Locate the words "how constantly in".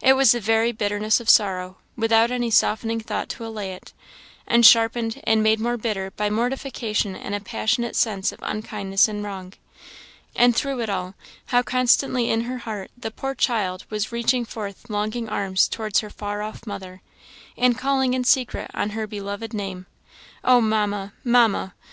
11.46-12.40